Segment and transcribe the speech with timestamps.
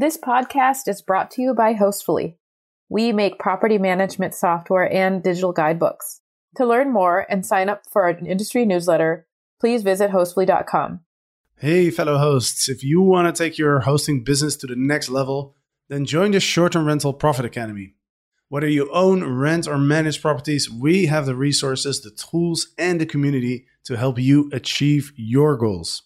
[0.00, 2.36] This podcast is brought to you by Hostfully.
[2.88, 6.20] We make property management software and digital guidebooks.
[6.56, 9.26] To learn more and sign up for our industry newsletter,
[9.58, 11.00] please visit hostfully.com.
[11.56, 15.56] Hey, fellow hosts, if you want to take your hosting business to the next level,
[15.88, 17.94] then join the Short Term Rental Profit Academy.
[18.48, 23.06] Whether you own, rent, or manage properties, we have the resources, the tools, and the
[23.06, 26.04] community to help you achieve your goals.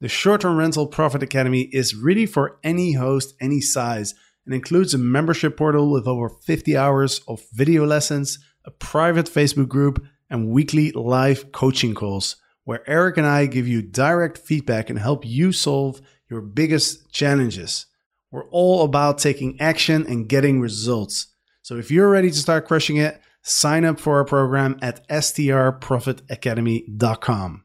[0.00, 4.14] The Short Term Rental Profit Academy is really for any host, any size,
[4.46, 9.68] and includes a membership portal with over 50 hours of video lessons, a private Facebook
[9.68, 14.98] group, and weekly live coaching calls where Eric and I give you direct feedback and
[14.98, 17.84] help you solve your biggest challenges.
[18.30, 21.26] We're all about taking action and getting results.
[21.62, 27.64] So if you're ready to start crushing it, sign up for our program at strprofitacademy.com.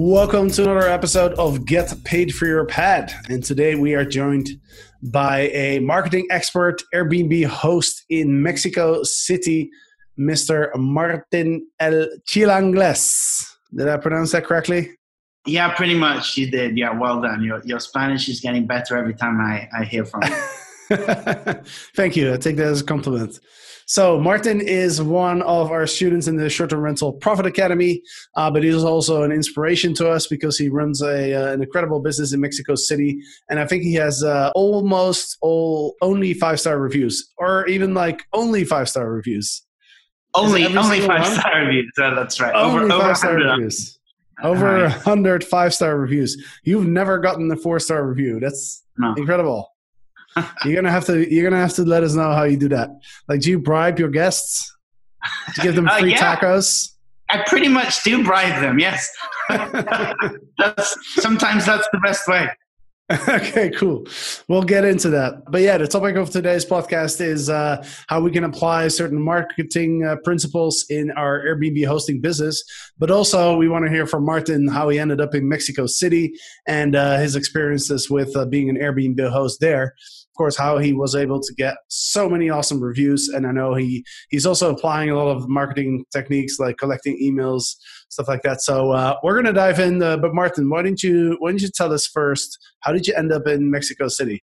[0.00, 3.12] Welcome to another episode of Get Paid for Your Pad.
[3.28, 4.48] And today we are joined
[5.02, 9.68] by a marketing expert, Airbnb host in Mexico City,
[10.16, 10.70] Mr.
[10.76, 13.44] Martin El Chilangles.
[13.74, 14.92] Did I pronounce that correctly?
[15.46, 16.78] Yeah, pretty much you did.
[16.78, 17.42] Yeah, well done.
[17.42, 20.94] Your, your Spanish is getting better every time I, I hear from you.
[21.96, 22.32] Thank you.
[22.32, 23.40] I take that as a compliment.
[23.90, 28.02] So Martin is one of our students in the short-term rental profit academy,
[28.36, 31.98] uh, but he's also an inspiration to us because he runs a uh, an incredible
[31.98, 37.32] business in Mexico City, and I think he has uh, almost all only five-star reviews,
[37.38, 39.62] or even like only five-star reviews.
[40.34, 41.90] Only only five-star reviews.
[41.96, 42.54] Yeah, that's right.
[42.54, 43.52] Only over five-star 100.
[43.54, 43.98] reviews.
[44.42, 46.36] Over a hundred five-star reviews.
[46.62, 48.38] You've never gotten a four-star review.
[48.38, 49.14] That's No.
[49.14, 49.72] incredible.
[50.64, 51.32] You're gonna have to.
[51.32, 52.90] You're gonna have to let us know how you do that.
[53.28, 54.76] Like, do you bribe your guests?
[55.54, 56.36] Do you give them Uh, free yeah.
[56.36, 56.92] tacos?
[57.30, 58.78] I pretty much do bribe them.
[58.78, 59.10] Yes.
[59.48, 62.48] that's sometimes that's the best way.
[63.28, 64.04] okay, cool.
[64.48, 65.50] We'll get into that.
[65.50, 70.04] But yeah, the topic of today's podcast is uh, how we can apply certain marketing
[70.04, 72.62] uh, principles in our Airbnb hosting business.
[72.98, 76.34] But also, we want to hear from Martin how he ended up in Mexico City
[76.66, 79.94] and uh, his experiences with uh, being an Airbnb host there.
[80.38, 83.28] Course, how he was able to get so many awesome reviews.
[83.28, 87.74] And I know he he's also applying a lot of marketing techniques like collecting emails,
[88.08, 88.62] stuff like that.
[88.62, 90.00] So uh, we're to dive in.
[90.00, 92.56] Uh, but Martin, why don't you why don't you tell us first?
[92.82, 94.44] How did you end up in Mexico City?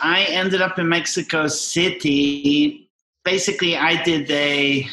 [0.00, 2.90] I ended up in Mexico City.
[3.22, 4.86] Basically, I did a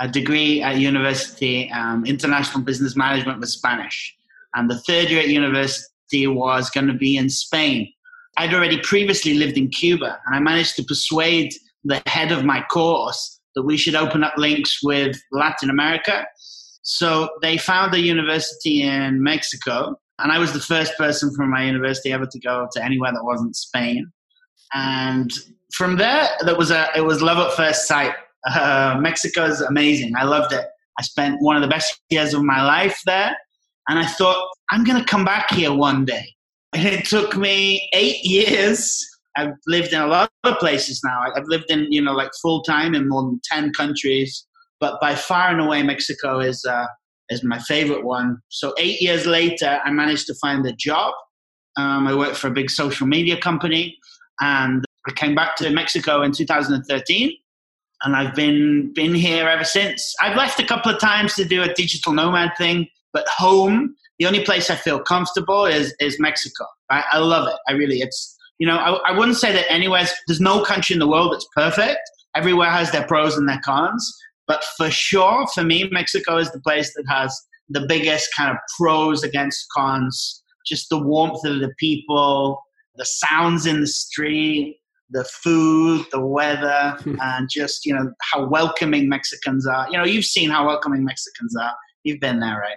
[0.00, 4.14] a degree at university, um, international business management with Spanish,
[4.54, 7.90] and the third year at university was going to be in Spain.
[8.36, 11.52] I'd already previously lived in Cuba, and I managed to persuade
[11.84, 16.26] the head of my course that we should open up links with Latin America.
[16.82, 21.64] So they found a university in Mexico, and I was the first person from my
[21.64, 24.10] university ever to go to anywhere that wasn't Spain.
[24.72, 25.30] And
[25.72, 28.14] from there, that was a it was love at first sight.
[28.48, 30.14] Uh, Mexico is amazing.
[30.16, 30.64] I loved it.
[30.98, 33.36] I spent one of the best years of my life there,
[33.88, 36.34] and I thought I'm going to come back here one day.
[36.72, 39.04] It took me eight years.
[39.36, 41.20] I've lived in a lot of places now.
[41.34, 44.46] I've lived in you know like full time in more than ten countries,
[44.78, 46.86] but by far and away Mexico is uh,
[47.28, 48.38] is my favorite one.
[48.48, 51.14] So eight years later, I managed to find a job.
[51.76, 53.96] Um, I worked for a big social media company,
[54.40, 57.32] and I came back to Mexico in 2013,
[58.02, 60.14] and I've been been here ever since.
[60.20, 64.26] I've left a couple of times to do a digital nomad thing, but home, the
[64.26, 66.66] only place I feel comfortable is is Mexico.
[66.90, 67.56] I, I love it.
[67.66, 70.04] I really, it's you know, I, I wouldn't say that anywhere.
[70.28, 72.00] There's no country in the world that's perfect.
[72.36, 74.14] Everywhere has their pros and their cons.
[74.46, 77.34] But for sure, for me, Mexico is the place that has
[77.70, 80.42] the biggest kind of pros against cons.
[80.66, 82.62] Just the warmth of the people,
[82.96, 89.08] the sounds in the street, the food, the weather, and just, you know, how welcoming
[89.08, 89.86] Mexicans are.
[89.90, 91.72] You know, you've seen how welcoming Mexicans are.
[92.04, 92.76] You've been there, right?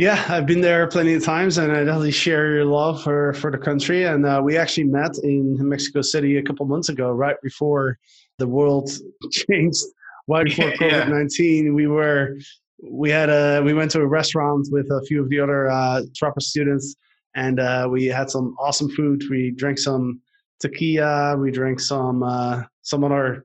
[0.00, 3.50] Yeah, I've been there plenty of times, and I definitely share your love for, for
[3.50, 4.04] the country.
[4.04, 7.98] And uh, we actually met in Mexico City a couple months ago, right before
[8.38, 8.90] the world
[9.30, 9.84] changed.
[10.26, 12.38] Right before COVID nineteen, we were
[12.82, 16.00] we had a we went to a restaurant with a few of the other uh,
[16.16, 16.96] Trappist students,
[17.34, 19.22] and uh, we had some awesome food.
[19.28, 20.22] We drank some
[20.60, 21.36] tequila.
[21.36, 23.44] We drank some uh, some other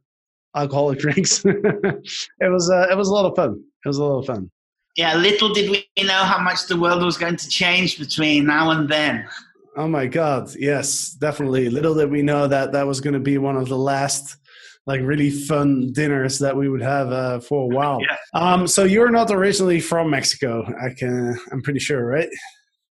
[0.55, 1.43] alcoholic drinks.
[1.43, 3.61] it was uh, it was a lot of fun.
[3.83, 4.49] It was a lot of fun.
[4.95, 8.71] Yeah, little did we know how much the world was going to change between now
[8.71, 9.27] and then.
[9.75, 10.55] Oh my God!
[10.57, 11.69] Yes, definitely.
[11.69, 14.37] Little did we know that that was going to be one of the last,
[14.85, 17.99] like, really fun dinners that we would have uh, for a while.
[17.99, 18.15] Yeah.
[18.33, 21.37] Um, so you're not originally from Mexico, I can.
[21.51, 22.29] I'm pretty sure, right?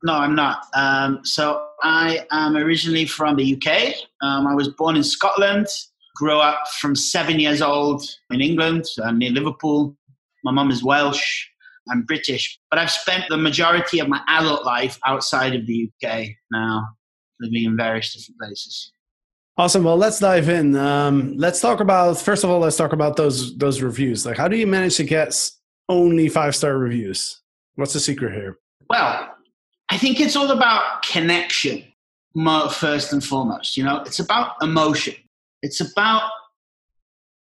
[0.03, 0.67] No, I'm not.
[0.75, 3.95] Um, so I am originally from the UK.
[4.21, 5.67] Um, I was born in Scotland.
[6.17, 9.97] Grew up from seven years old in England, uh, near Liverpool.
[10.45, 11.49] My mum is Welsh.
[11.91, 16.29] I'm British, but I've spent the majority of my adult life outside of the UK
[16.51, 16.89] now,
[17.41, 18.93] living in various different places.
[19.57, 19.85] Awesome.
[19.85, 20.75] Well, let's dive in.
[20.77, 22.61] Um, let's talk about first of all.
[22.61, 24.27] Let's talk about those those reviews.
[24.27, 25.51] Like, how do you manage to get
[25.89, 27.41] only five star reviews?
[27.77, 28.59] What's the secret here?
[28.91, 29.35] Well,
[29.91, 31.85] I think it's all about connection,
[32.73, 33.77] first and foremost.
[33.77, 35.15] You know, it's about emotion.
[35.63, 36.31] It's about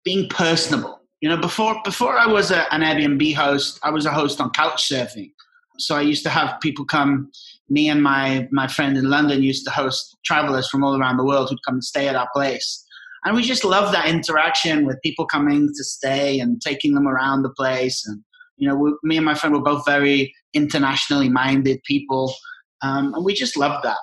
[0.04, 1.00] being personable.
[1.24, 4.50] You know, before before I was a, an Airbnb host, I was a host on
[4.50, 5.32] Couchsurfing.
[5.78, 7.30] So I used to have people come.
[7.70, 11.24] Me and my my friend in London used to host travelers from all around the
[11.24, 12.84] world who'd come and stay at our place,
[13.24, 17.40] and we just love that interaction with people coming to stay and taking them around
[17.40, 18.06] the place.
[18.06, 18.22] And
[18.58, 22.34] you know, we, me and my friend were both very internationally minded people,
[22.82, 24.02] um, and we just loved that.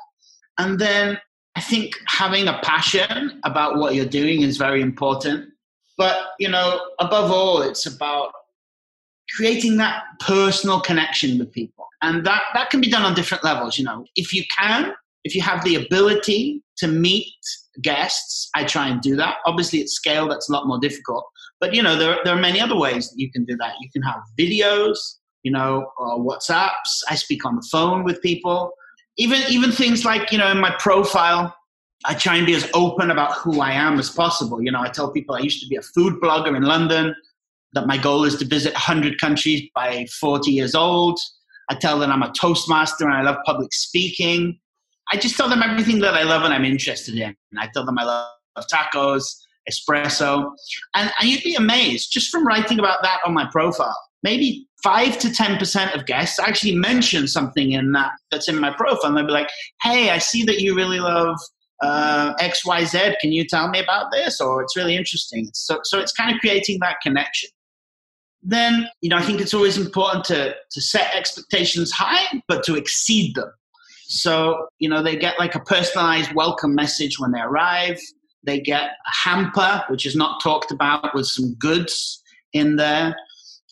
[0.58, 1.20] And then
[1.56, 5.51] I think having a passion about what you're doing is very important.
[6.02, 8.32] But, you know, above all, it's about
[9.36, 11.86] creating that personal connection with people.
[12.02, 13.78] And that, that can be done on different levels.
[13.78, 14.94] You know, if you can,
[15.26, 17.36] if you have the ability to meet
[17.84, 19.36] guests, I try and do that.
[19.46, 21.24] Obviously, at scale, that's a lot more difficult.
[21.60, 23.76] But, you know, there, there are many other ways that you can do that.
[23.80, 24.98] You can have videos,
[25.44, 27.04] you know, or WhatsApps.
[27.12, 28.72] I speak on the phone with people.
[29.18, 31.56] Even, even things like, you know, in my profile,
[32.06, 34.62] I try and be as open about who I am as possible.
[34.62, 37.16] You know, I tell people I used to be a food blogger in London,
[37.74, 41.20] that my goal is to visit 100 countries by 40 years old.
[41.70, 44.60] I tell them I'm a Toastmaster and I love public speaking.
[45.12, 47.36] I just tell them everything that I love and I'm interested in.
[47.52, 49.24] And I tell them I love tacos,
[49.70, 50.52] espresso.
[50.96, 53.98] And, and you'd be amazed just from writing about that on my profile.
[54.24, 59.10] Maybe five to 10% of guests actually mention something in that that's in my profile.
[59.10, 59.50] And they'll be like,
[59.82, 61.38] hey, I see that you really love
[61.82, 64.40] uh, XYZ, can you tell me about this?
[64.40, 65.50] Or it's really interesting.
[65.54, 67.50] So, so it's kind of creating that connection.
[68.44, 72.76] Then, you know, I think it's always important to, to set expectations high, but to
[72.76, 73.52] exceed them.
[74.08, 78.00] So, you know, they get like a personalized welcome message when they arrive.
[78.44, 82.22] They get a hamper, which is not talked about, with some goods
[82.54, 83.16] in there.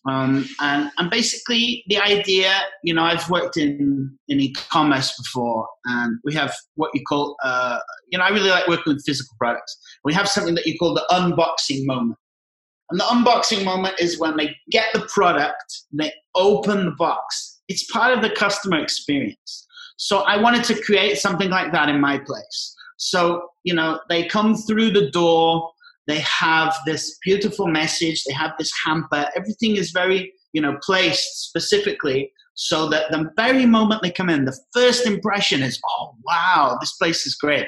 [0.10, 2.52] Um, and, and basically, the idea,
[2.84, 7.80] you know, I've worked in, in e-commerce before, and we have what you call, uh,
[8.10, 9.78] you know, I really like working with physical products.
[10.04, 12.18] We have something that you call the unboxing moment.
[12.90, 17.62] And the unboxing moment is when they get the product, they open the box.
[17.68, 19.68] It's part of the customer experience.
[19.98, 22.76] So I wanted to create something like that in my place.
[22.98, 25.72] So, you know, they come through the door,
[26.10, 31.48] they have this beautiful message, they have this hamper, everything is very, you know, placed
[31.48, 36.78] specifically so that the very moment they come in, the first impression is, oh wow,
[36.82, 37.68] this place is great.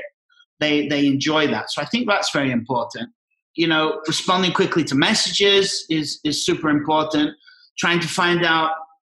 [0.59, 1.71] They they enjoy that.
[1.71, 3.09] So I think that's very important.
[3.55, 7.35] You know, responding quickly to messages is is super important.
[7.77, 8.71] Trying to find out,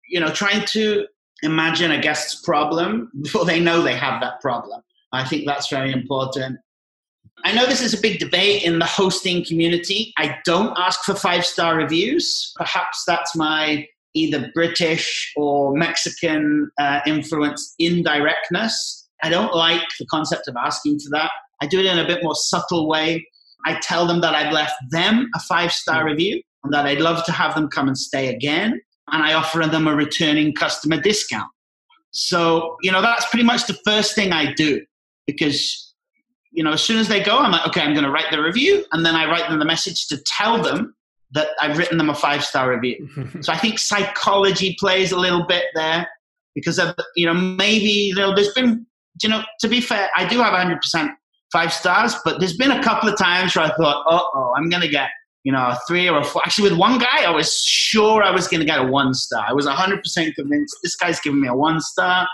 [0.09, 1.07] you know, trying to
[1.43, 4.81] imagine a guest's problem before they know they have that problem.
[5.13, 6.59] I think that's very important.
[7.45, 10.13] I know this is a big debate in the hosting community.
[10.19, 12.53] I don't ask for five star reviews.
[12.57, 19.07] Perhaps that's my either British or Mexican uh, influence indirectness.
[19.23, 21.31] I don't like the concept of asking for that.
[21.63, 23.27] I do it in a bit more subtle way.
[23.67, 26.09] I tell them that I've left them a five star hmm.
[26.09, 28.81] review and that I'd love to have them come and stay again.
[29.13, 31.49] And I offer them a returning customer discount.
[32.11, 34.85] So, you know, that's pretty much the first thing I do
[35.27, 35.86] because
[36.53, 38.43] you know, as soon as they go, I'm like, okay, I'm going to write the
[38.43, 40.95] review, and then I write them the message to tell them
[41.33, 43.09] that I've written them a five star review.
[43.41, 46.09] so I think psychology plays a little bit there
[46.55, 48.87] because of you know maybe you know there's been
[49.23, 51.11] you know to be fair, I do have 100 percent
[51.53, 54.69] five stars, but there's been a couple of times where I thought, oh, oh, I'm
[54.69, 55.11] going to get
[55.45, 56.43] you know a three or a four.
[56.45, 59.45] Actually, with one guy, I was sure I was going to get a one star.
[59.49, 62.27] I was 100 percent convinced this guy's giving me a one star.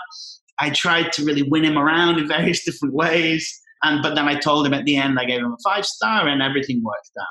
[0.59, 4.35] I tried to really win him around in various different ways and but then I
[4.35, 7.27] told him at the end I gave him a five star and everything worked out.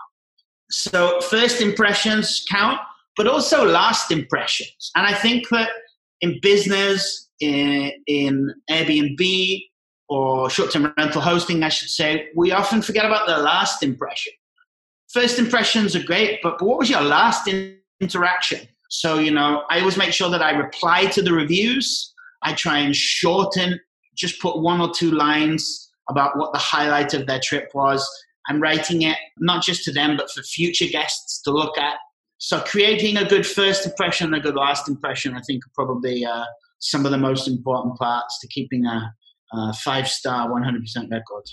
[0.70, 2.80] So first impressions count,
[3.16, 4.90] but also last impressions.
[4.94, 5.70] And I think that
[6.20, 9.62] in business, in, in Airbnb,
[10.08, 14.32] or short-term rental hosting, I should say, we often forget about the last impression.
[15.10, 18.68] First impressions are great, but, but what was your last in- interaction?
[18.90, 22.12] So, you know, I always make sure that I reply to the reviews.
[22.42, 23.80] I try and shorten,
[24.14, 28.08] just put one or two lines about what the highlight of their trip was.
[28.48, 31.96] I'm writing it not just to them, but for future guests to look at.
[32.38, 36.24] So, creating a good first impression and a good last impression, I think, are probably
[36.24, 36.44] uh,
[36.80, 39.14] some of the most important parts to keeping a,
[39.52, 41.44] a five star, 100% record.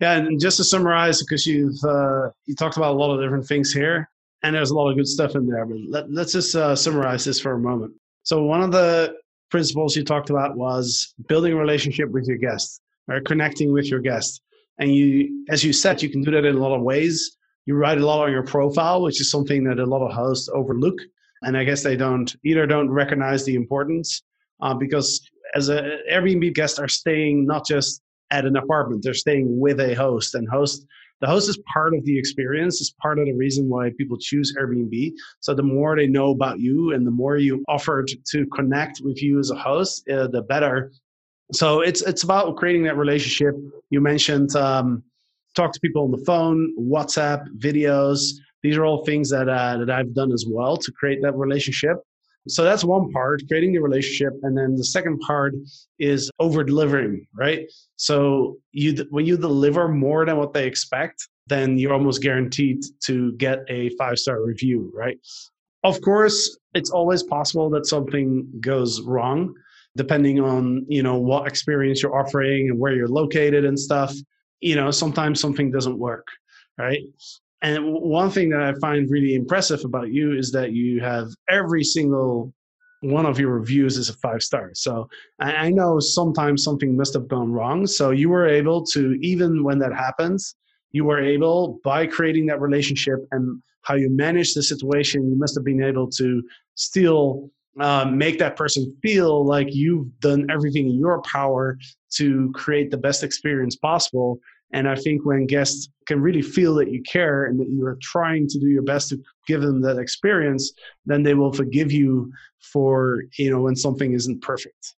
[0.00, 3.46] Yeah, and just to summarize, because you've uh, you talked about a lot of different
[3.46, 4.08] things here,
[4.42, 5.66] and there's a lot of good stuff in there.
[5.66, 7.92] But let, us just uh, summarize this for a moment.
[8.22, 9.14] So one of the
[9.50, 14.00] principles you talked about was building a relationship with your guests, or connecting with your
[14.00, 14.40] guests.
[14.78, 17.36] And you, as you said, you can do that in a lot of ways.
[17.66, 20.48] You write a lot on your profile, which is something that a lot of hosts
[20.54, 20.98] overlook,
[21.42, 24.22] and I guess they don't either don't recognize the importance
[24.62, 25.20] uh, because
[25.54, 29.94] as a Airbnb guest are staying not just at an apartment, they're staying with a
[29.94, 30.86] host, and host
[31.20, 34.54] the host is part of the experience is part of the reason why people choose
[34.56, 39.00] airbnb so the more they know about you and the more you offer to connect
[39.02, 40.92] with you as a host uh, the better
[41.52, 43.54] so it's it's about creating that relationship.
[43.90, 45.02] You mentioned um,
[45.54, 48.20] talk to people on the phone whatsapp videos.
[48.62, 51.96] These are all things that uh, that i've done as well to create that relationship.
[52.48, 54.32] So that's one part creating the relationship.
[54.42, 55.54] And then the second part
[55.98, 57.66] is over delivering right?
[57.96, 63.32] So you when you deliver more than what they expect then you're almost guaranteed to
[63.38, 65.18] get a five star review right?
[65.82, 69.54] Of course it's always possible that something goes wrong
[70.02, 74.14] depending on you know what experience you're offering and where you're located and stuff
[74.60, 76.26] you know sometimes something doesn't work
[76.78, 77.02] right
[77.62, 81.82] and one thing that I find really impressive about you is that you have every
[81.82, 82.52] single
[83.00, 84.70] one of your reviews is a five star.
[84.74, 85.08] So
[85.40, 87.86] I know sometimes something must have gone wrong.
[87.86, 90.54] So you were able to, even when that happens,
[90.92, 95.54] you were able by creating that relationship and how you manage the situation, you must
[95.56, 96.42] have been able to
[96.74, 101.78] still uh, make that person feel like you've done everything in your power
[102.10, 104.40] to create the best experience possible
[104.72, 107.98] and I think when guests can really feel that you care and that you are
[108.02, 110.72] trying to do your best to give them that experience,
[111.06, 112.30] then they will forgive you
[112.60, 114.94] for, you know, when something isn't perfect.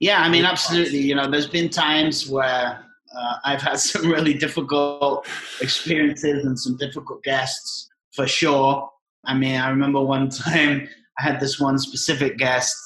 [0.00, 0.98] Yeah, I mean, absolutely.
[0.98, 2.84] You know, there's been times where
[3.14, 5.26] uh, I've had some really difficult
[5.60, 8.88] experiences and some difficult guests for sure.
[9.26, 12.76] I mean, I remember one time I had this one specific guest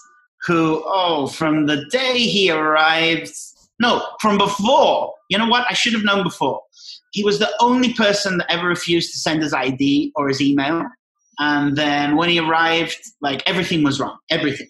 [0.47, 3.33] who, oh, from the day he arrived,
[3.79, 5.13] no, from before.
[5.29, 5.67] You know what?
[5.69, 6.61] I should have known before.
[7.13, 10.85] He was the only person that ever refused to send his ID or his email.
[11.39, 14.17] And then when he arrived, like everything was wrong.
[14.31, 14.69] Everything.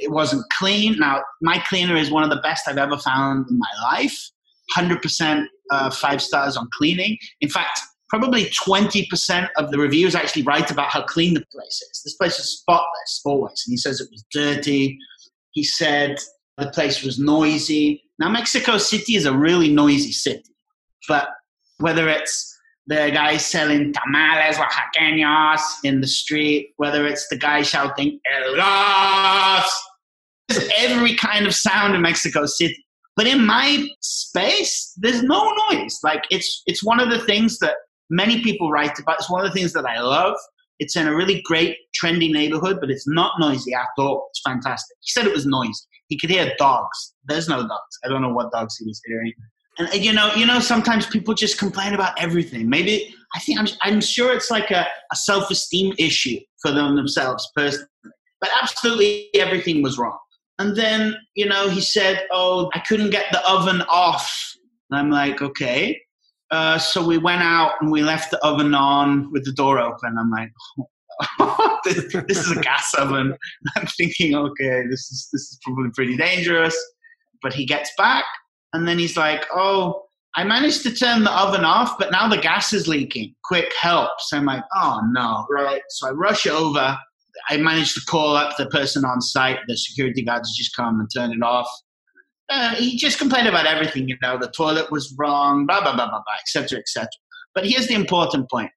[0.00, 0.98] It wasn't clean.
[0.98, 4.30] Now, my cleaner is one of the best I've ever found in my life.
[4.74, 7.18] 100% uh, five stars on cleaning.
[7.40, 7.80] In fact,
[8.12, 12.02] probably 20% of the reviews actually write about how clean the place is.
[12.04, 13.64] This place is spotless always.
[13.66, 14.98] And he says it was dirty.
[15.52, 16.18] He said
[16.58, 18.04] the place was noisy.
[18.18, 20.54] Now, Mexico City is a really noisy city,
[21.08, 21.30] but
[21.78, 22.54] whether it's
[22.86, 29.62] the guy selling tamales oaxaqueños in the street, whether it's the guy shouting El
[30.48, 32.76] there's every kind of sound in Mexico City.
[33.16, 35.98] But in my space, there's no noise.
[36.04, 37.76] Like it's it's one of the things that
[38.12, 39.16] many people write about.
[39.18, 40.36] It's one of the things that I love.
[40.78, 44.28] It's in a really great, trendy neighborhood, but it's not noisy at all.
[44.30, 44.96] It's fantastic.
[45.00, 45.84] He said it was noisy.
[46.08, 47.14] He could hear dogs.
[47.24, 47.98] There's no dogs.
[48.04, 49.32] I don't know what dogs he was hearing.
[49.78, 52.68] And you know, you know, sometimes people just complain about everything.
[52.68, 57.48] Maybe I think I'm, I'm sure it's like a, a self-esteem issue for them themselves
[57.56, 57.88] personally.
[58.40, 60.18] But absolutely everything was wrong.
[60.58, 64.30] And then, you know, he said, "Oh, I couldn't get the oven off."
[64.90, 65.98] And I'm like, "Okay."
[66.52, 70.16] Uh, so we went out and we left the oven on with the door open.
[70.18, 70.52] I'm like,
[71.40, 73.34] oh, this, this is a gas oven.
[73.76, 76.76] I'm thinking, okay, this is this is probably pretty dangerous.
[77.42, 78.24] But he gets back
[78.74, 80.02] and then he's like, oh,
[80.34, 83.34] I managed to turn the oven off, but now the gas is leaking.
[83.44, 84.10] Quick help.
[84.18, 85.82] So I'm like, oh no, right.
[85.88, 86.98] So I rush over.
[87.48, 89.58] I managed to call up the person on site.
[89.66, 91.68] The security guards just come and turn it off.
[92.52, 96.08] Uh, he just complained about everything, you know, the toilet was wrong, blah, blah, blah,
[96.08, 97.08] blah, blah, etc., etc.
[97.54, 98.70] But here's the important point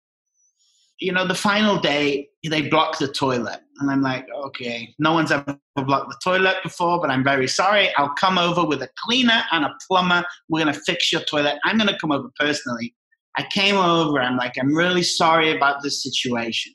[0.99, 3.59] you know, the final day, they blocked the toilet.
[3.79, 7.93] And I'm like, okay, no one's ever blocked the toilet before, but I'm very sorry.
[7.97, 10.23] I'll come over with a cleaner and a plumber.
[10.47, 11.55] We're going to fix your toilet.
[11.65, 12.95] I'm going to come over personally.
[13.37, 14.21] I came over.
[14.21, 16.73] I'm like, I'm really sorry about this situation.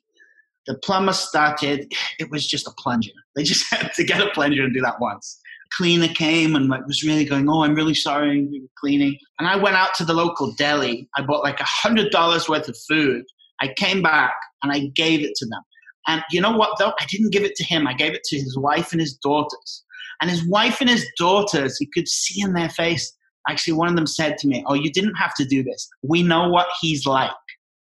[0.66, 3.12] The plumber started, it was just a plunger.
[3.34, 5.39] They just had to get a plunger and do that once.
[5.72, 9.48] Cleaner came and like was really going, "Oh, I'm really sorry, we were cleaning." And
[9.48, 11.08] I went out to the local deli.
[11.16, 13.24] I bought like a hundred dollars worth of food.
[13.60, 15.62] I came back and I gave it to them.
[16.06, 16.92] And you know what though?
[17.00, 17.86] I didn't give it to him.
[17.86, 19.84] I gave it to his wife and his daughters.
[20.20, 23.12] And his wife and his daughters, you could see in their face.
[23.48, 25.88] Actually, one of them said to me, "Oh, you didn't have to do this.
[26.02, 27.30] We know what he's like."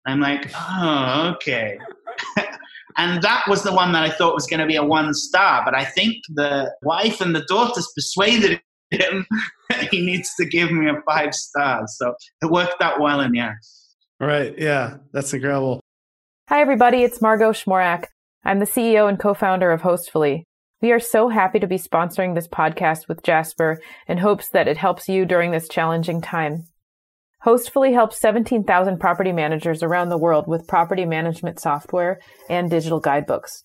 [0.07, 1.79] I'm like, "Oh, okay."
[3.01, 5.63] and that was the one that I thought was going to be a one star.
[5.65, 9.27] But I think the wife and the daughters persuaded him
[9.71, 11.97] that he needs to give me a five stars.
[11.97, 13.55] So it worked out well in the end.
[14.21, 14.55] Right.
[14.59, 14.99] Yeah.
[15.13, 15.81] That's incredible.
[16.51, 17.03] Hi, everybody.
[17.03, 18.05] It's Margot Schmorak.
[18.45, 20.43] I'm the CEO and co-founder of Hostfully.
[20.83, 24.77] We are so happy to be sponsoring this podcast with Jasper in hopes that it
[24.77, 26.65] helps you during this challenging time.
[27.45, 32.21] Hostfully helps 17,000 property managers around the world with property management software
[32.51, 33.65] and digital guidebooks.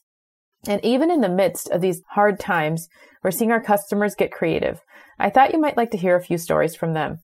[0.68, 2.88] And even in the midst of these hard times,
[3.24, 4.82] we're seeing our customers get creative.
[5.20, 7.20] I thought you might like to hear a few stories from them.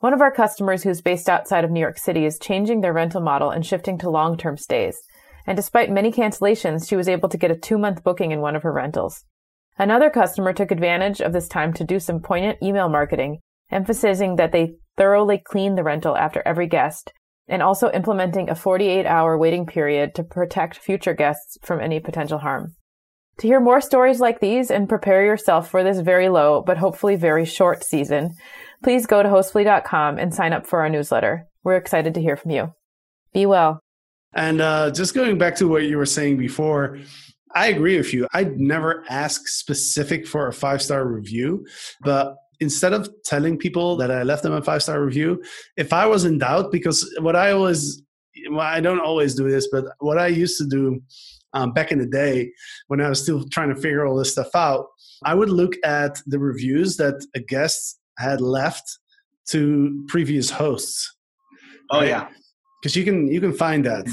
[0.00, 3.22] One of our customers who's based outside of New York City is changing their rental
[3.22, 4.98] model and shifting to long term stays.
[5.46, 8.54] And despite many cancellations, she was able to get a two month booking in one
[8.54, 9.24] of her rentals.
[9.78, 13.38] Another customer took advantage of this time to do some poignant email marketing,
[13.70, 17.12] emphasizing that they thoroughly clean the rental after every guest,
[17.48, 22.38] and also implementing a 48 hour waiting period to protect future guests from any potential
[22.38, 22.74] harm.
[23.38, 27.16] To hear more stories like these and prepare yourself for this very low, but hopefully
[27.16, 28.34] very short season,
[28.82, 31.46] please go to hostfully.com and sign up for our newsletter.
[31.62, 32.72] We're excited to hear from you.
[33.34, 33.80] Be well.
[34.32, 36.98] And uh, just going back to what you were saying before,
[37.54, 38.26] I agree with you.
[38.32, 41.66] I'd never ask specific for a five star review,
[42.02, 45.42] but instead of telling people that I left them a five star review,
[45.76, 48.02] if I was in doubt, because what I always,
[48.50, 51.02] well, I don't always do this, but what I used to do
[51.52, 52.52] um, back in the day
[52.88, 54.86] when I was still trying to figure all this stuff out,
[55.24, 58.98] I would look at the reviews that a guest had left
[59.48, 61.14] to previous hosts.
[61.90, 62.08] Oh right?
[62.08, 62.28] yeah,
[62.80, 64.06] because you can you can find that.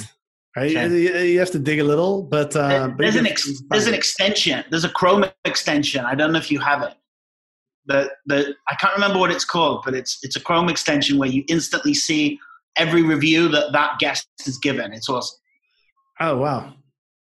[0.55, 1.31] Right, okay.
[1.31, 4.63] you have to dig a little, but, uh, there's but an ex- there's an extension.
[4.69, 6.05] There's a Chrome extension.
[6.05, 6.93] I don't know if you have it.
[7.85, 11.29] The the I can't remember what it's called, but it's it's a Chrome extension where
[11.29, 12.39] you instantly see
[12.77, 14.93] every review that that guest has given.
[14.93, 15.37] It's awesome.
[16.19, 16.73] Oh wow,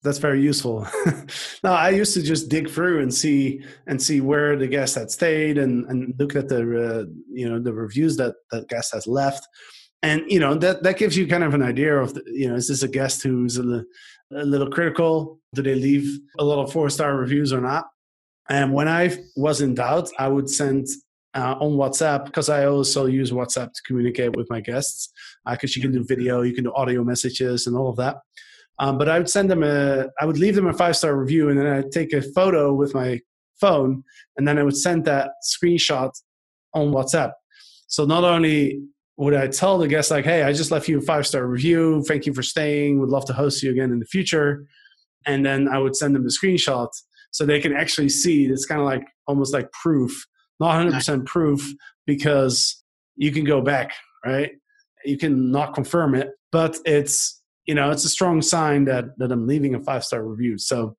[0.03, 0.87] that's very useful.
[1.63, 5.11] no, I used to just dig through and see and see where the guest had
[5.11, 9.07] stayed and and look at the uh, you know the reviews that that guest has
[9.07, 9.47] left,
[10.03, 12.55] and you know that that gives you kind of an idea of the, you know
[12.55, 13.83] is this a guest who's a,
[14.31, 15.39] a little critical?
[15.53, 17.87] Do they leave a lot of four star reviews or not?
[18.49, 20.87] And when I was in doubt, I would send
[21.33, 25.11] uh, on WhatsApp because I also use WhatsApp to communicate with my guests
[25.49, 28.17] because uh, you can do video, you can do audio messages, and all of that.
[28.79, 31.49] Um, but I would send them a, I would leave them a five star review,
[31.49, 33.19] and then I'd take a photo with my
[33.59, 34.03] phone,
[34.37, 36.11] and then I would send that screenshot
[36.73, 37.33] on WhatsApp.
[37.87, 38.81] So not only
[39.17, 42.03] would I tell the guest like, "Hey, I just left you a five star review.
[42.07, 42.99] Thank you for staying.
[42.99, 44.65] Would love to host you again in the future,"
[45.25, 46.89] and then I would send them the screenshot
[47.31, 48.45] so they can actually see.
[48.45, 50.25] It's kind of like almost like proof,
[50.59, 51.65] not 100 percent proof,
[52.05, 52.83] because
[53.15, 53.91] you can go back,
[54.25, 54.51] right?
[55.05, 57.37] You can not confirm it, but it's
[57.67, 60.95] you know it's a strong sign that that i'm leaving a five star review so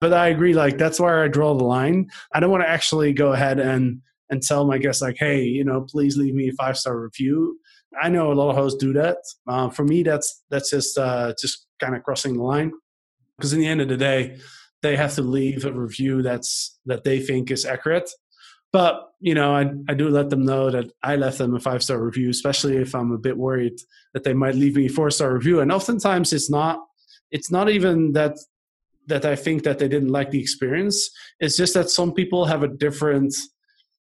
[0.00, 3.12] but i agree like that's where i draw the line i don't want to actually
[3.12, 6.52] go ahead and and tell my guests like hey you know please leave me a
[6.52, 7.58] five star review
[8.00, 9.16] i know a lot of hosts do that
[9.48, 12.70] uh, for me that's that's just uh just kind of crossing the line
[13.36, 14.38] because in the end of the day
[14.82, 18.10] they have to leave a review that's that they think is accurate
[18.72, 21.82] but you know, I I do let them know that I left them a five
[21.82, 23.78] star review, especially if I'm a bit worried
[24.14, 25.60] that they might leave me a four star review.
[25.60, 26.78] And oftentimes it's not
[27.30, 28.36] it's not even that
[29.06, 31.10] that I think that they didn't like the experience.
[31.40, 33.34] It's just that some people have a different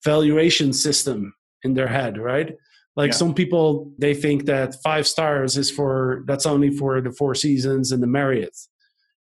[0.03, 1.33] valuation system
[1.63, 2.55] in their head, right?
[2.95, 3.17] Like yeah.
[3.17, 7.91] some people they think that five stars is for that's only for the four seasons
[7.91, 8.57] and the Marriott.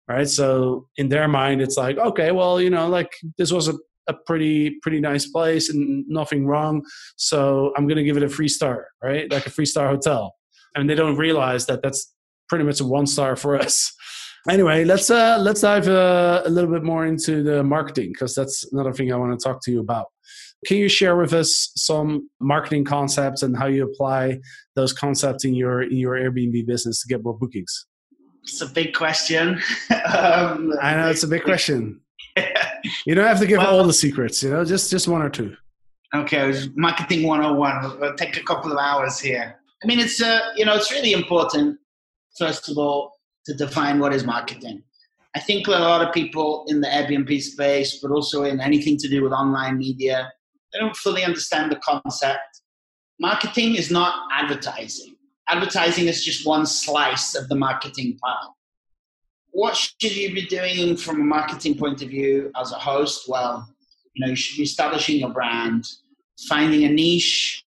[0.07, 0.29] Right.
[0.29, 3.75] So in their mind it's like, okay, well, you know, like this was a
[4.07, 6.83] a pretty pretty nice place and nothing wrong.
[7.17, 9.31] So I'm to give it a free star, right?
[9.31, 10.35] Like a free star hotel.
[10.75, 12.13] And they don't realize that that's
[12.49, 13.93] pretty much a one star for us.
[14.49, 18.71] Anyway, let's uh, let's dive uh, a little bit more into the marketing because that's
[18.73, 20.09] another thing I want to talk to you about.
[20.67, 24.41] Can you share with us some marketing concepts and how you apply
[24.77, 27.87] those concepts in your in your Airbnb business to get more bookings?
[28.45, 29.61] It's a big question.
[29.91, 32.01] um, I know it's a big question.
[33.07, 35.31] you don't have to give well, all the secrets, you know, just just one or
[35.31, 35.57] two.
[36.15, 38.01] Okay, marketing 101.
[38.01, 39.57] We'll take a couple of hours here.
[39.83, 41.79] I mean, it's uh, you know, it's really important
[42.39, 43.13] first of all
[43.47, 44.83] to define what is marketing.
[45.37, 49.09] I think a lot of people in the Airbnb space, but also in anything to
[49.09, 50.31] do with online media,
[50.73, 52.61] they don't fully understand the concept.
[53.19, 55.14] Marketing is not advertising.
[55.49, 58.49] Advertising is just one slice of the marketing pie.
[59.51, 63.29] What should you be doing from a marketing point of view as a host?
[63.29, 63.69] Well,
[64.15, 65.87] you know, you should be establishing your brand,
[66.49, 67.65] finding a niche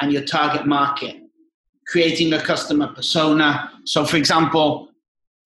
[0.00, 1.16] and your target market,
[1.86, 3.70] creating a customer persona.
[3.84, 4.88] So, for example,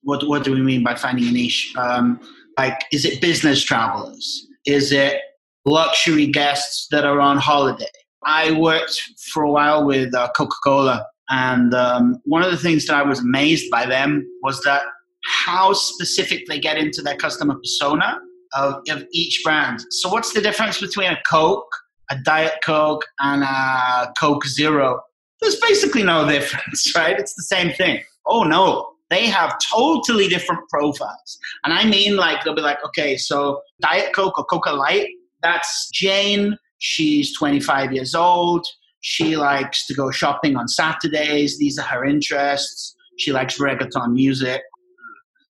[0.03, 1.75] what, what do we mean by finding a niche?
[1.77, 2.21] Um,
[2.59, 4.49] like, is it business travelers?
[4.67, 5.21] Is it
[5.65, 7.87] luxury guests that are on holiday?
[8.25, 9.01] I worked
[9.33, 13.03] for a while with uh, Coca Cola, and um, one of the things that I
[13.03, 14.83] was amazed by them was that
[15.25, 18.19] how specific they get into their customer persona
[18.55, 19.81] of, of each brand.
[19.91, 21.71] So, what's the difference between a Coke,
[22.11, 25.01] a Diet Coke, and a Coke Zero?
[25.41, 27.19] There's basically no difference, right?
[27.19, 28.03] It's the same thing.
[28.27, 31.39] Oh no, they have totally different profiles.
[31.65, 35.09] And I mean, like, they'll be like, okay, so Diet Coke or Coca Light,
[35.43, 36.57] that's Jane.
[36.79, 38.67] She's 25 years old.
[39.01, 41.59] She likes to go shopping on Saturdays.
[41.59, 42.95] These are her interests.
[43.19, 44.63] She likes reggaeton music.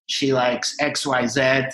[0.07, 1.73] She likes XYZ.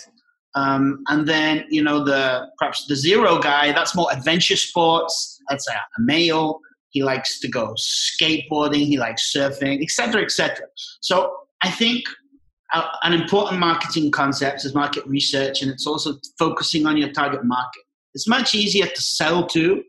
[0.55, 5.39] Um, and then, you know, the perhaps the zero guy, that's more adventure sports.
[5.49, 6.59] That's a, a male.
[6.89, 8.85] He likes to go skateboarding.
[8.85, 10.65] He likes surfing, etc., etc.
[11.01, 12.05] So I think
[13.03, 17.83] an important marketing concept is market research, and it's also focusing on your target market.
[18.13, 19.83] It's much easier to sell to,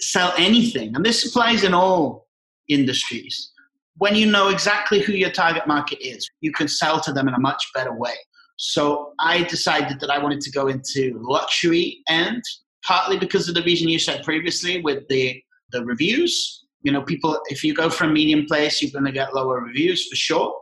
[0.00, 2.26] sell anything, and this applies in all
[2.68, 3.52] industries.
[3.96, 7.34] When you know exactly who your target market is, you can sell to them in
[7.34, 8.14] a much better way.
[8.56, 12.42] So I decided that I wanted to go into luxury and
[12.84, 16.64] partly because of the reason you said previously with the the reviews.
[16.82, 19.60] You know, people if you go for a medium place, you're going to get lower
[19.60, 20.54] reviews for sure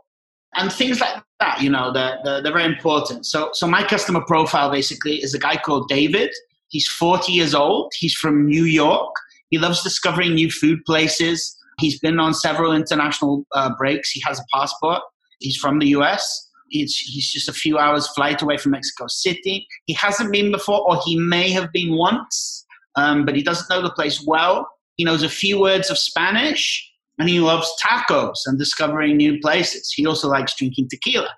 [0.55, 4.21] and things like that you know they're, they're, they're, very important so so my customer
[4.25, 6.31] profile basically is a guy called david
[6.69, 9.13] he's 40 years old he's from new york
[9.49, 11.55] he loves discovering new food places.
[11.79, 14.11] He's been on several international uh, breaks.
[14.11, 15.01] He has a passport.
[15.39, 19.67] He's from the us he's, he's just a few hours flight away from mexico city.
[19.85, 23.81] He hasn't been before or he may have been once um, but he doesn't know
[23.81, 24.67] the place well.
[24.95, 29.91] He knows a few words of spanish and he loves tacos and discovering new places.
[29.95, 31.29] He also likes drinking tequila.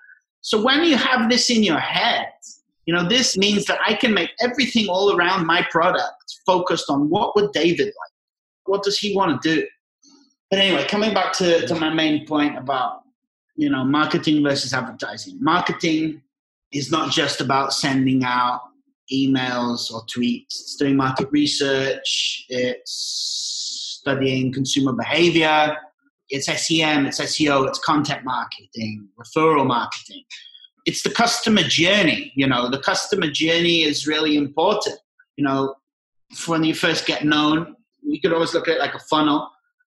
[0.42, 2.28] So when you have this in your head,
[2.90, 7.08] you know, this means that I can make everything all around my product focused on
[7.08, 8.14] what would David like?
[8.66, 9.68] What does he want to do?
[10.50, 13.02] But anyway, coming back to, to my main point about,
[13.56, 15.38] you know, marketing versus advertising.
[15.40, 16.24] Marketing
[16.72, 18.62] is not just about sending out
[19.14, 20.46] emails or tweets.
[20.46, 22.44] It's doing market research.
[22.50, 25.78] It's studying consumer behavior.
[26.30, 30.24] It's SEM, it's SEO, it's content marketing, referral marketing.
[30.86, 32.32] It's the customer journey.
[32.36, 35.00] You know, the customer journey is really important.
[35.38, 35.76] You know,
[36.48, 39.50] when you first get known, you could always look at it like a funnel.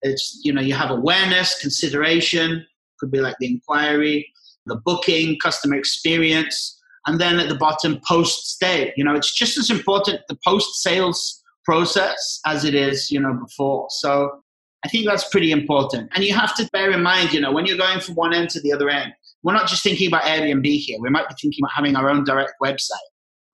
[0.02, 2.65] It's, you know, you have awareness, consideration,
[3.00, 4.32] could be like the inquiry,
[4.65, 8.94] the booking, customer experience, and then at the bottom, post stay.
[8.96, 13.34] You know, it's just as important the post sales process as it is, you know,
[13.34, 13.88] before.
[13.89, 14.44] So
[14.86, 16.10] I think that's pretty important.
[16.13, 18.50] And you have to bear in mind, you know, when you're going from one end
[18.52, 20.99] to the other end, we're not just thinking about Airbnb here.
[20.99, 23.08] We might be thinking about having our own direct website.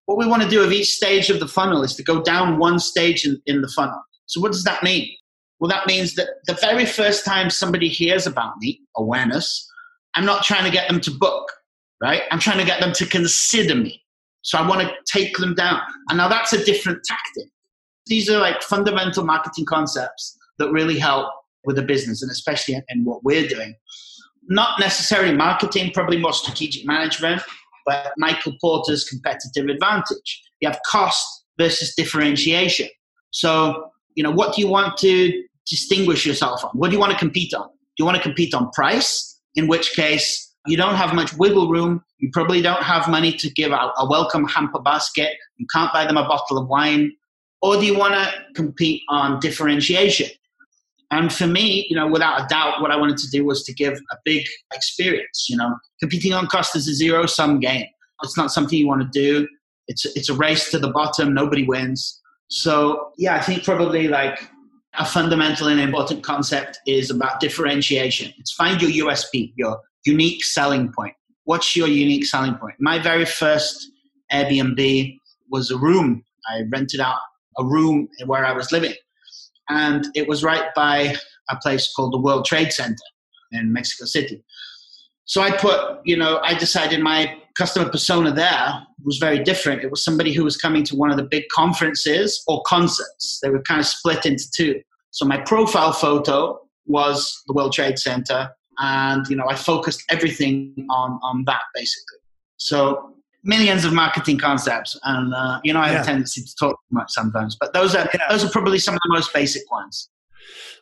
[0.06, 2.60] What we want to do of each stage of the funnel is to go down
[2.60, 4.02] one stage in, in the funnel.
[4.26, 5.10] So what does that mean?
[5.60, 9.68] Well, that means that the very first time somebody hears about me, awareness,
[10.16, 11.52] I'm not trying to get them to book,
[12.02, 12.24] right?
[12.32, 14.04] I'm trying to get them to consider me.
[14.44, 15.82] So I want to take them down.
[16.10, 17.52] And now that's a different tactic.
[18.06, 21.28] These are like fundamental marketing concepts that really help
[21.66, 23.76] with a business and especially in what we're doing.
[24.48, 27.42] Not necessarily marketing, probably more strategic management,
[27.86, 30.44] but Michael Porter's competitive advantage.
[30.62, 31.26] You have cost
[31.58, 32.88] versus differentiation.
[33.32, 36.72] So, you know, what do you want to distinguish yourself on?
[36.74, 37.68] What do you want to compete on?
[37.68, 39.40] Do you want to compete on price?
[39.56, 42.04] In which case, you don't have much wiggle room.
[42.20, 45.32] You probably don't have money to give out a welcome hamper basket.
[45.58, 47.12] You can't buy them a bottle of wine
[47.62, 50.30] or do you want to compete on differentiation?
[51.12, 53.74] And for me, you know, without a doubt, what I wanted to do was to
[53.74, 55.48] give a big experience.
[55.50, 57.86] You know, competing on cost is a zero sum game.
[58.24, 59.48] It's not something you want to do.
[59.88, 61.34] It's it's a race to the bottom.
[61.34, 62.22] Nobody wins.
[62.50, 64.50] So yeah, I think probably like
[64.96, 68.34] a fundamental and important concept is about differentiation.
[68.38, 71.14] It's find your USP, your unique selling point.
[71.46, 72.76] What's your unique selling point?
[72.80, 73.92] My very first
[74.34, 75.18] Airbnb
[75.50, 77.20] was a room I rented out
[77.58, 78.94] a room where I was living.
[79.70, 81.16] And it was right by
[81.50, 82.96] a place called the World Trade Center
[83.52, 84.44] in Mexico City.
[85.26, 89.84] So I put, you know, I decided my customer persona there was very different.
[89.84, 93.40] It was somebody who was coming to one of the big conferences or concerts.
[93.42, 94.82] They were kind of split into two.
[95.12, 98.50] So my profile photo was the World Trade Center,
[98.80, 102.20] and you know I focused everything on on that basically.
[102.58, 103.14] So
[103.48, 106.02] millions of marketing concepts, and uh, you know I have Yeah.
[106.02, 108.30] a tendency to talk too much sometimes, but those are Yeah.
[108.30, 110.10] those are probably some of the most basic ones.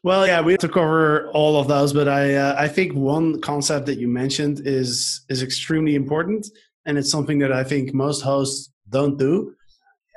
[0.03, 3.39] Well, yeah, we have to cover all of those, but I uh, I think one
[3.41, 6.47] concept that you mentioned is is extremely important,
[6.85, 9.53] and it's something that I think most hosts don't do.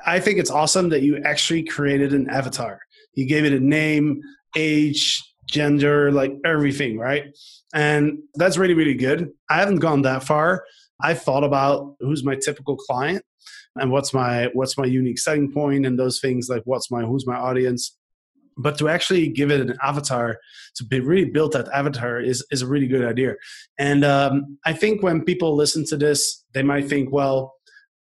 [0.07, 2.81] I think it's awesome that you actually created an avatar.
[3.15, 4.21] You gave it a name,
[4.57, 7.25] age, gender, like everything, right?
[7.75, 9.31] And that's really really good.
[9.51, 10.65] I haven't gone that far.
[11.01, 13.23] I've thought about who's my typical client
[13.77, 17.27] and what's my what's my unique selling point and those things like what's my who's
[17.27, 17.97] my audience.
[18.61, 20.39] But to actually give it an avatar
[20.75, 23.37] to be really build that avatar is, is a really good idea.
[23.79, 27.55] And um, i think when people listen to this they might think well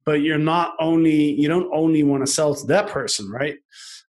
[0.04, 3.56] but you're not only you don't only want to sell to that person right?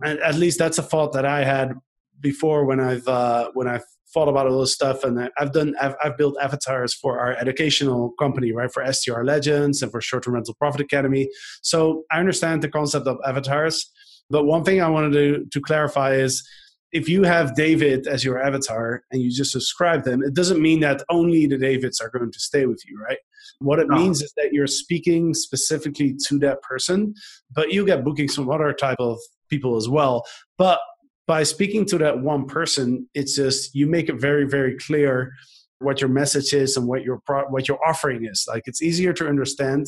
[0.04, 1.74] And at least that's a thought that i had
[2.20, 3.86] before when i've uh, when i've
[4.18, 8.14] thought about all this stuff and i've done I've, I've built avatars for our educational
[8.18, 11.30] company right for str legends and for short-term rental profit academy
[11.62, 13.92] so i understand the concept of avatars
[14.30, 16.48] but one thing I wanted to, to clarify is
[16.92, 20.80] if you have David as your avatar and you just subscribe them, it doesn't mean
[20.82, 23.18] that only the Davids are going to stay with you, right?
[23.60, 23.96] What it No.
[23.96, 27.14] means is that you're speaking specifically to that person,
[27.54, 30.26] but you get bookings from other type of people as well.
[30.58, 30.80] But
[31.28, 35.34] by speaking to that one person, it's just you make it very, very clear
[35.80, 38.46] what your message is and what your pro- what your offering is.
[38.48, 39.86] Like it's easier to understand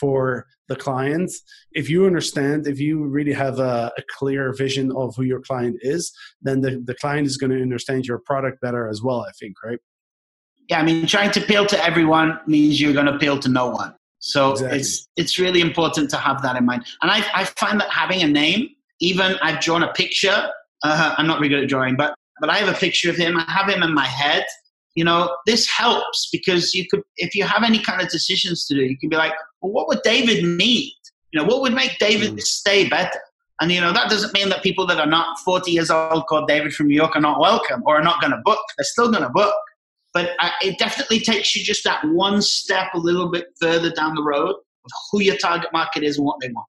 [0.00, 1.30] for the client
[1.72, 5.76] if you understand if you really have a, a clear vision of who your client
[5.80, 9.32] is then the, the client is going to understand your product better as well i
[9.40, 9.80] think right
[10.68, 13.70] Yeah, I mean, trying to appeal to everyone means you're going to appeal to no
[13.70, 13.94] one.
[14.18, 14.78] So Exactly.
[14.78, 16.82] it's it's really important to have that in mind.
[17.00, 18.68] And I, I find that having a name,
[19.00, 20.38] even I've drawn a picture.
[20.82, 23.36] Uh, I'm not really good at drawing, but but I have a picture of him.
[23.36, 24.44] I have him in my head.
[24.94, 28.74] You know, this helps because you could, if you have any kind of decisions to
[28.74, 30.94] do, you can be like, well, what would David need?
[31.32, 32.40] You know, what would make David Mm.
[32.40, 33.20] stay better?
[33.60, 36.46] And you know, that doesn't mean that people that are not 40 years old called
[36.48, 38.60] David from New York are not welcome or are not going to book.
[38.76, 39.54] They're still going to book
[40.14, 44.14] but I, it definitely takes you just that one step a little bit further down
[44.14, 46.66] the road of who your target market is and what they want.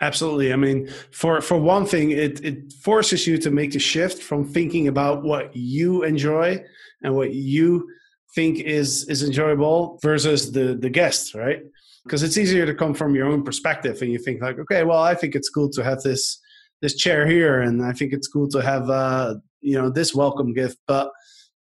[0.00, 0.52] Absolutely.
[0.52, 4.44] I mean for for one thing it it forces you to make the shift from
[4.44, 6.62] thinking about what you enjoy
[7.02, 7.88] and what you
[8.34, 11.60] think is is enjoyable versus the the guest right?
[12.04, 15.02] Because it's easier to come from your own perspective and you think like okay well
[15.02, 16.40] i think it's cool to have this
[16.80, 20.52] this chair here and i think it's cool to have uh you know this welcome
[20.52, 20.78] gift.
[20.86, 21.10] But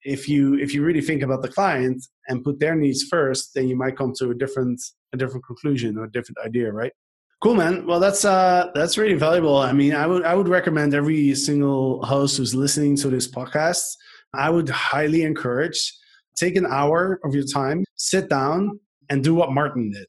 [0.03, 3.69] if you if you really think about the client and put their needs first then
[3.69, 4.81] you might come to a different
[5.13, 6.93] a different conclusion or a different idea right
[7.41, 7.87] cool man.
[7.87, 9.57] Well that's uh that's really valuable.
[9.57, 13.83] I mean i would i would recommend every single host who's listening to this podcast.
[14.35, 15.93] I would highly encourage
[16.37, 20.07] take an hour of your time sit down and do what martin did.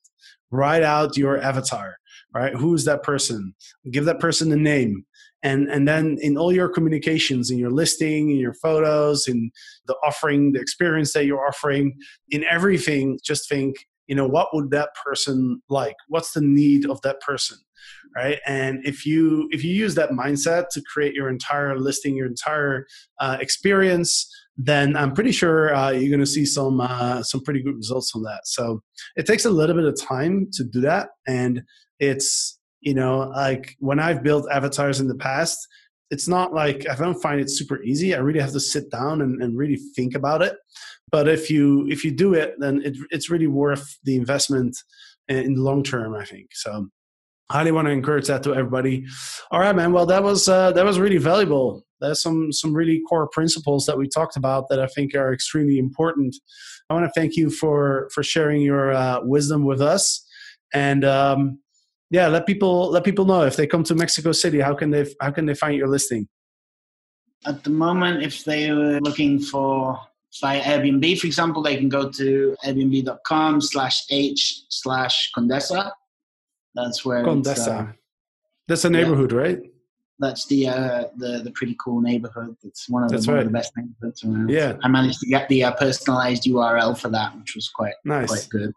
[0.51, 1.95] Write out your avatar
[2.33, 2.53] right?
[2.53, 3.53] Who's that person?
[3.91, 5.05] Give that person a name.
[5.43, 9.49] And and then in all your communications in your listing in your photos in
[9.87, 11.97] the offering the experience that you're offering
[12.29, 15.95] in everything just think you know what would that person like?
[16.09, 17.57] What's the need of that person
[18.15, 18.39] right?
[18.45, 22.85] And if you if you use that mindset to create your entire listing your entire
[23.19, 27.63] uh, experience then i'm pretty sure uh, you're going to see some uh, some pretty
[27.63, 28.41] good results from that.
[28.43, 28.83] So
[29.15, 31.63] it takes a little bit of time to do that and
[31.99, 35.57] it's you know like when i've built avatars in the past
[36.11, 38.13] it's not like i don't find it super easy.
[38.13, 40.55] I really have to sit down and, and really think about it.
[41.09, 44.77] But if you if you do it then it, it's really worth the investment
[45.27, 46.49] in the long term i think.
[46.53, 46.87] So
[47.49, 49.05] I highly want to encourage that to everybody.
[49.51, 49.91] All right man.
[49.91, 51.83] Well that was uh, that was really valuable.
[51.99, 55.77] There's some some really core principles that we talked about that i think are extremely
[55.77, 56.35] important.
[56.89, 60.25] I want to thank you for for sharing your uh, wisdom with us.
[60.73, 61.59] And um,
[62.11, 65.05] yeah let people let people know if they come to mexico city how can they
[65.19, 66.27] how can they find your listing
[67.43, 69.97] At the moment, if they were looking for
[70.41, 75.91] via Airbnb, for example, they can go to airbnb.com slash h slash Condesa.
[76.75, 77.91] That's where condesa uh,
[78.67, 79.59] that's a neighborhood right
[80.19, 82.55] that's the, uh, the the pretty cool neighborhood.
[82.63, 84.49] It's one of the, one of the best neighborhoods around.
[84.49, 88.29] yeah I managed to get the uh, personalized URL for that, which was quite nice
[88.29, 88.73] quite good.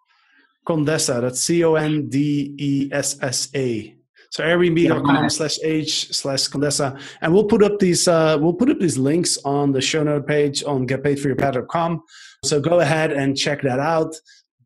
[0.66, 1.20] Condesa.
[1.20, 3.94] That's C O N D E S S A.
[4.30, 7.00] So Airbnb.com slash H slash Condesa.
[7.20, 10.26] And we'll put up these uh, we'll put up these links on the show note
[10.26, 12.02] page on getpaidforyourpad.com.
[12.44, 14.14] So go ahead and check that out.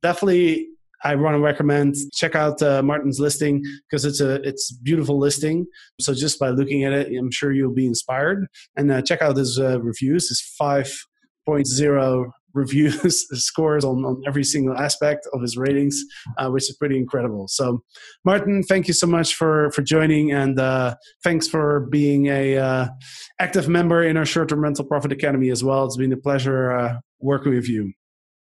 [0.03, 0.69] Definitely
[1.05, 5.67] I want to recommend check out uh, Martin's listing because it's a it's beautiful listing.
[6.01, 8.47] So just by looking at it, I'm sure you'll be inspired.
[8.77, 10.29] And uh, check out his uh, reviews.
[10.29, 16.03] His 5.0 reviews scores on, on every single aspect of his ratings,
[16.37, 17.49] uh, which is pretty incredible.
[17.49, 17.83] So,
[18.25, 20.95] Martin, thank you so much for for joining, and uh,
[21.25, 22.89] thanks for being a uh,
[23.41, 25.87] active member in our short term rental profit academy as well.
[25.87, 27.93] It's been a pleasure uh, working with you.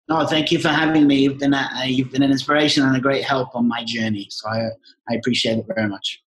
[0.08, 1.16] No, thank you for having me.
[1.16, 4.26] You've been a, you've been an inspiration and a great help on my journey.
[4.30, 4.68] So I
[5.10, 6.22] I appreciate it very much.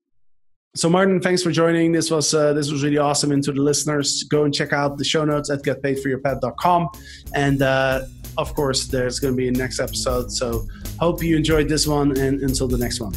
[0.77, 1.91] So Martin, thanks for joining.
[1.91, 3.33] This was uh, this was really awesome.
[3.33, 6.89] And to the listeners, go and check out the show notes at getpaidforyourpad.com.
[7.35, 8.03] And uh,
[8.39, 10.31] of course, there's going to be a next episode.
[10.31, 10.65] So
[11.01, 12.17] hope you enjoyed this one.
[12.17, 13.13] And until the next one,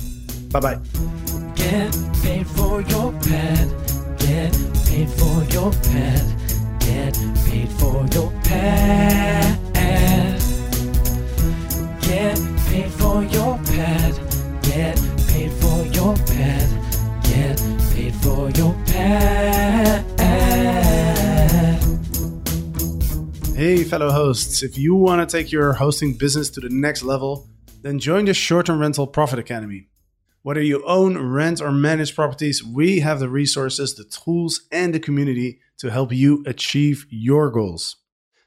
[0.50, 0.80] bye bye.
[1.56, 3.70] Get paid for your pad.
[4.18, 4.52] Get
[4.86, 6.80] paid for your pad.
[6.80, 7.14] Get
[7.46, 9.03] paid for your pad.
[23.94, 24.64] Fellow hosts.
[24.64, 27.48] If you want to take your hosting business to the next level,
[27.84, 29.88] then join the Short Term Rental Profit Academy.
[30.42, 35.00] Whether you own, rent, or manage properties, we have the resources, the tools, and the
[35.00, 37.98] community to help you achieve your goals.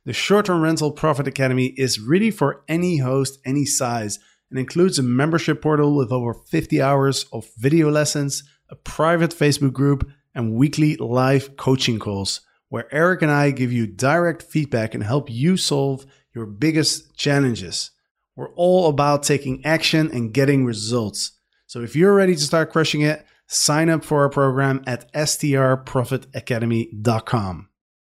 [0.04, 4.18] The Short Term Rental Profit Academy is really for any host, any size,
[4.50, 9.72] and includes a membership portal with over 50 hours of video lessons, a private Facebook
[9.72, 15.04] group, and weekly live coaching calls where Eric and I give you direct feedback and
[15.04, 17.92] help you solve your biggest challenges.
[18.34, 21.32] We're all about taking action and getting results.
[21.66, 27.68] So if you're ready to start crushing it, sign up for our program at strprofitacademy.com.